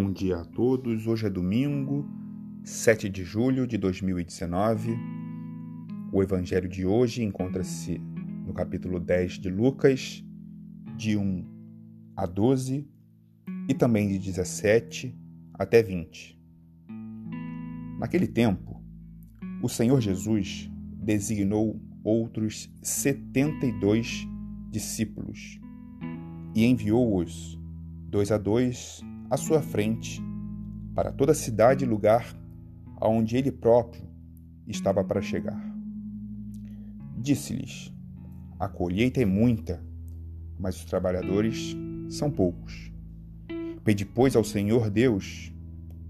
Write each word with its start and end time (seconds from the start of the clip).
Bom 0.00 0.12
dia 0.12 0.36
a 0.36 0.44
todos. 0.44 1.08
Hoje 1.08 1.26
é 1.26 1.28
domingo, 1.28 2.08
7 2.62 3.08
de 3.08 3.24
julho 3.24 3.66
de 3.66 3.76
2019. 3.76 4.96
O 6.12 6.22
evangelho 6.22 6.68
de 6.68 6.86
hoje 6.86 7.24
encontra-se 7.24 8.00
no 8.46 8.54
capítulo 8.54 9.00
10 9.00 9.40
de 9.40 9.50
Lucas, 9.50 10.24
de 10.96 11.16
1 11.16 11.44
a 12.16 12.26
12 12.26 12.88
e 13.68 13.74
também 13.74 14.06
de 14.06 14.20
17 14.20 15.18
até 15.52 15.82
20. 15.82 16.40
Naquele 17.98 18.28
tempo, 18.28 18.80
o 19.60 19.68
Senhor 19.68 20.00
Jesus 20.00 20.70
designou 21.02 21.82
outros 22.04 22.72
72 22.84 24.28
discípulos 24.70 25.58
e 26.54 26.64
enviou-os 26.64 27.58
dois 28.08 28.30
a 28.30 28.38
dois 28.38 29.02
à 29.30 29.36
sua 29.36 29.60
frente, 29.60 30.22
para 30.94 31.12
toda 31.12 31.32
a 31.32 31.34
cidade 31.34 31.84
e 31.84 31.88
lugar 31.88 32.34
aonde 32.96 33.36
ele 33.36 33.52
próprio 33.52 34.02
estava 34.66 35.04
para 35.04 35.22
chegar. 35.22 35.60
Disse-lhes: 37.16 37.92
A 38.58 38.68
colheita 38.68 39.20
é 39.20 39.24
muita, 39.24 39.84
mas 40.58 40.76
os 40.76 40.84
trabalhadores 40.84 41.76
são 42.08 42.30
poucos. 42.30 42.92
Pedi, 43.84 44.04
pois, 44.04 44.36
ao 44.36 44.44
Senhor 44.44 44.90
Deus, 44.90 45.52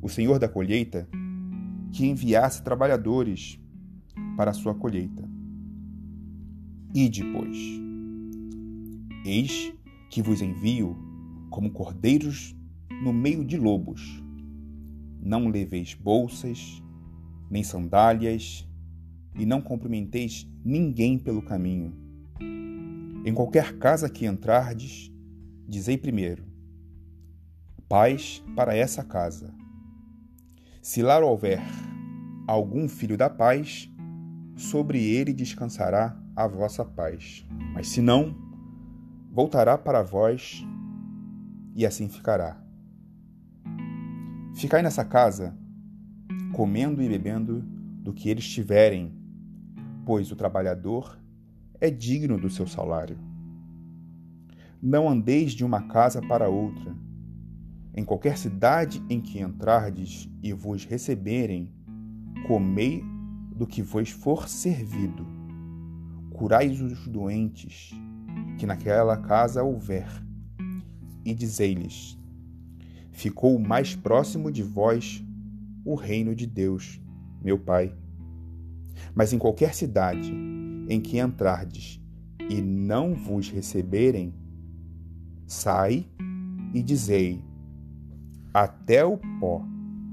o 0.00 0.08
Senhor 0.08 0.38
da 0.38 0.48
colheita, 0.48 1.08
que 1.92 2.06
enviasse 2.06 2.62
trabalhadores 2.62 3.60
para 4.36 4.50
a 4.50 4.54
sua 4.54 4.74
colheita. 4.74 5.28
Ide, 6.94 7.24
pois. 7.32 7.56
Eis 9.24 9.72
que 10.10 10.20
vos 10.20 10.42
envio 10.42 10.96
como 11.50 11.70
cordeiros 11.70 12.54
no 13.02 13.12
meio 13.12 13.44
de 13.44 13.56
lobos. 13.56 14.22
Não 15.20 15.48
leveis 15.48 15.92
bolsas, 15.92 16.80
nem 17.50 17.64
sandálias, 17.64 18.68
e 19.34 19.44
não 19.44 19.60
cumprimenteis 19.60 20.48
ninguém 20.64 21.18
pelo 21.18 21.42
caminho. 21.42 21.92
Em 23.24 23.34
qualquer 23.34 23.78
casa 23.78 24.08
que 24.08 24.24
entrardes, 24.24 25.12
dizei 25.66 25.98
primeiro: 25.98 26.44
Paz 27.88 28.42
para 28.54 28.76
essa 28.76 29.02
casa. 29.02 29.52
Se 30.80 31.02
lá 31.02 31.18
houver 31.18 31.60
algum 32.46 32.88
filho 32.88 33.16
da 33.16 33.28
paz, 33.28 33.90
sobre 34.56 35.04
ele 35.04 35.32
descansará 35.32 36.16
a 36.36 36.46
vossa 36.46 36.84
paz. 36.84 37.44
Mas 37.74 37.88
se 37.88 38.00
não, 38.00 38.36
voltará 39.30 39.76
para 39.76 40.02
vós 40.02 40.64
e 41.74 41.84
assim 41.86 42.08
ficará. 42.08 42.61
Ficai 44.54 44.82
nessa 44.82 45.04
casa, 45.04 45.56
comendo 46.52 47.02
e 47.02 47.08
bebendo 47.08 47.62
do 48.02 48.12
que 48.12 48.28
eles 48.28 48.46
tiverem, 48.46 49.12
pois 50.04 50.30
o 50.30 50.36
trabalhador 50.36 51.18
é 51.80 51.90
digno 51.90 52.38
do 52.38 52.50
seu 52.50 52.66
salário. 52.66 53.18
Não 54.80 55.08
andeis 55.08 55.52
de 55.52 55.64
uma 55.64 55.82
casa 55.82 56.20
para 56.20 56.48
outra. 56.48 56.94
Em 57.94 58.04
qualquer 58.04 58.36
cidade 58.36 59.02
em 59.08 59.20
que 59.20 59.40
entrardes 59.40 60.28
e 60.42 60.52
vos 60.52 60.84
receberem, 60.84 61.72
comei 62.46 63.02
do 63.56 63.66
que 63.66 63.82
vos 63.82 64.10
for 64.10 64.48
servido. 64.48 65.26
Curai 66.30 66.68
os 66.68 67.06
doentes 67.08 67.90
que 68.58 68.66
naquela 68.66 69.16
casa 69.16 69.62
houver, 69.62 70.08
e 71.24 71.34
dizei-lhes: 71.34 72.18
ficou 73.12 73.58
mais 73.58 73.94
próximo 73.94 74.50
de 74.50 74.62
vós 74.62 75.24
o 75.84 75.94
reino 75.94 76.34
de 76.34 76.46
Deus, 76.46 77.00
meu 77.42 77.58
Pai. 77.58 77.94
Mas 79.14 79.32
em 79.32 79.38
qualquer 79.38 79.74
cidade 79.74 80.32
em 80.88 81.00
que 81.00 81.18
entrardes 81.18 82.00
e 82.48 82.60
não 82.60 83.14
vos 83.14 83.48
receberem, 83.48 84.34
sai 85.46 86.06
e 86.74 86.82
dizei: 86.82 87.44
Até 88.52 89.04
o 89.04 89.18
pó 89.38 89.64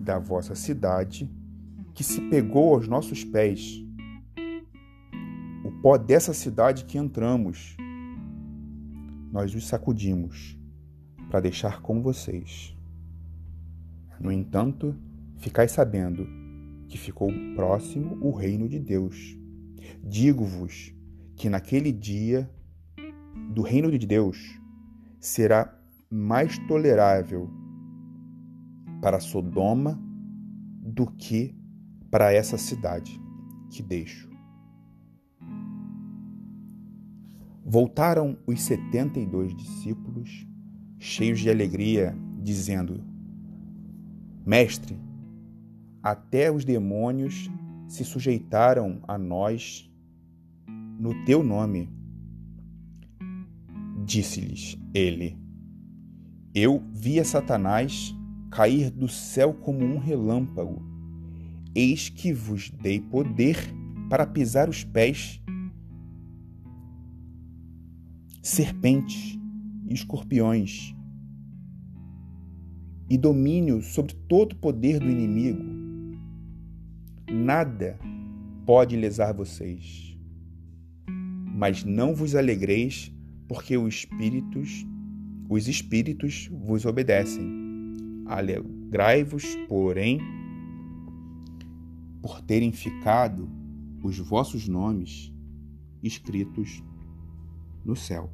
da 0.00 0.18
vossa 0.18 0.54
cidade 0.54 1.30
que 1.94 2.04
se 2.04 2.20
pegou 2.22 2.74
aos 2.74 2.88
nossos 2.88 3.24
pés, 3.24 3.82
o 5.64 5.70
pó 5.80 5.96
dessa 5.96 6.34
cidade 6.34 6.84
que 6.84 6.98
entramos, 6.98 7.76
nós 9.32 9.54
os 9.54 9.66
sacudimos 9.66 10.58
para 11.30 11.40
deixar 11.40 11.80
com 11.80 12.02
vocês. 12.02 12.73
No 14.20 14.30
entanto, 14.30 14.94
ficai 15.36 15.68
sabendo 15.68 16.26
que 16.88 16.96
ficou 16.96 17.30
próximo 17.54 18.16
o 18.20 18.30
reino 18.30 18.68
de 18.68 18.78
Deus. 18.78 19.36
Digo-vos 20.02 20.94
que 21.36 21.48
naquele 21.48 21.92
dia 21.92 22.50
do 23.52 23.62
reino 23.62 23.90
de 23.90 24.06
Deus 24.06 24.60
será 25.18 25.76
mais 26.10 26.58
tolerável 26.66 27.50
para 29.02 29.20
Sodoma 29.20 30.00
do 30.80 31.06
que 31.06 31.54
para 32.10 32.32
essa 32.32 32.56
cidade 32.56 33.20
que 33.70 33.82
deixo. 33.82 34.30
Voltaram 37.64 38.38
os 38.46 38.62
setenta 38.62 39.18
e 39.18 39.26
dois 39.26 39.54
discípulos, 39.56 40.46
cheios 40.98 41.40
de 41.40 41.50
alegria, 41.50 42.16
dizendo: 42.40 43.02
Mestre, 44.46 44.98
até 46.02 46.52
os 46.52 46.66
demônios 46.66 47.50
se 47.88 48.04
sujeitaram 48.04 49.00
a 49.08 49.16
nós 49.16 49.90
no 50.98 51.24
teu 51.24 51.42
nome. 51.42 51.88
Disse-lhes 54.04 54.78
ele: 54.92 55.38
Eu 56.54 56.82
via 56.92 57.24
Satanás 57.24 58.14
cair 58.50 58.90
do 58.90 59.08
céu 59.08 59.54
como 59.54 59.82
um 59.82 59.98
relâmpago. 59.98 60.82
Eis 61.74 62.10
que 62.10 62.30
vos 62.30 62.68
dei 62.70 63.00
poder 63.00 63.56
para 64.10 64.26
pisar 64.26 64.68
os 64.68 64.84
pés, 64.84 65.40
serpentes 68.42 69.38
e 69.88 69.94
escorpiões 69.94 70.93
e 73.08 73.18
domínio 73.18 73.82
sobre 73.82 74.14
todo 74.28 74.52
o 74.52 74.56
poder 74.56 74.98
do 74.98 75.10
inimigo. 75.10 75.62
Nada 77.30 77.98
pode 78.64 78.96
lesar 78.96 79.32
vocês. 79.32 80.16
Mas 81.06 81.84
não 81.84 82.14
vos 82.14 82.34
alegreis, 82.34 83.12
porque 83.46 83.76
os 83.76 83.94
espíritos, 83.94 84.86
os 85.48 85.68
espíritos 85.68 86.48
vos 86.52 86.84
obedecem. 86.84 87.44
Alegrai-vos, 88.26 89.44
porém, 89.68 90.18
por 92.22 92.40
terem 92.40 92.72
ficado 92.72 93.48
os 94.02 94.18
vossos 94.18 94.66
nomes 94.66 95.32
escritos 96.02 96.82
no 97.84 97.94
céu. 97.94 98.30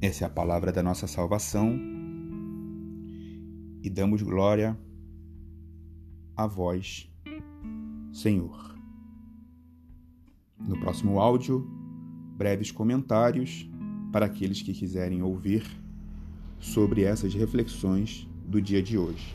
Essa 0.00 0.24
é 0.24 0.26
a 0.26 0.30
palavra 0.30 0.72
da 0.72 0.82
nossa 0.82 1.06
salvação 1.06 1.96
e 3.86 3.90
damos 3.90 4.20
glória 4.20 4.76
a 6.36 6.44
vós, 6.44 7.08
Senhor. 8.12 8.74
No 10.58 10.76
próximo 10.80 11.20
áudio, 11.20 11.64
breves 12.36 12.72
comentários 12.72 13.70
para 14.10 14.26
aqueles 14.26 14.60
que 14.60 14.72
quiserem 14.72 15.22
ouvir 15.22 15.64
sobre 16.58 17.04
essas 17.04 17.32
reflexões 17.32 18.26
do 18.44 18.60
dia 18.60 18.82
de 18.82 18.98
hoje. 18.98 19.32